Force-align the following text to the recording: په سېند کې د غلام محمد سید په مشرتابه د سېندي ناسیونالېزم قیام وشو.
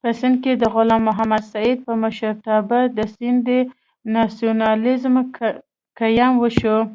په 0.00 0.08
سېند 0.18 0.36
کې 0.42 0.52
د 0.56 0.64
غلام 0.74 1.02
محمد 1.08 1.44
سید 1.52 1.78
په 1.86 1.92
مشرتابه 2.02 2.80
د 2.96 2.98
سېندي 3.14 3.60
ناسیونالېزم 4.14 5.14
قیام 5.98 6.32
وشو. 6.38 6.78